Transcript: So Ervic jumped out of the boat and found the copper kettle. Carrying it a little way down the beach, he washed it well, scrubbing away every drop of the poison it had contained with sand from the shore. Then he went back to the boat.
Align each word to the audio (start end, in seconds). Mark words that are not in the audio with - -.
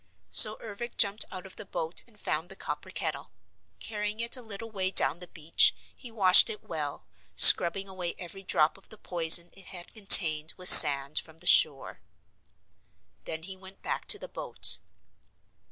So 0.31 0.55
Ervic 0.59 0.97
jumped 0.97 1.25
out 1.31 1.45
of 1.45 1.57
the 1.57 1.63
boat 1.67 2.01
and 2.07 2.19
found 2.19 2.49
the 2.49 2.55
copper 2.55 2.89
kettle. 2.89 3.29
Carrying 3.79 4.19
it 4.19 4.35
a 4.35 4.41
little 4.41 4.71
way 4.71 4.89
down 4.89 5.19
the 5.19 5.27
beach, 5.27 5.75
he 5.95 6.09
washed 6.09 6.49
it 6.49 6.63
well, 6.63 7.05
scrubbing 7.35 7.87
away 7.87 8.15
every 8.17 8.41
drop 8.41 8.79
of 8.79 8.89
the 8.89 8.97
poison 8.97 9.51
it 9.53 9.65
had 9.65 9.93
contained 9.93 10.55
with 10.57 10.69
sand 10.69 11.19
from 11.19 11.37
the 11.37 11.45
shore. 11.45 11.99
Then 13.25 13.43
he 13.43 13.55
went 13.55 13.83
back 13.83 14.07
to 14.07 14.17
the 14.17 14.27
boat. 14.27 14.79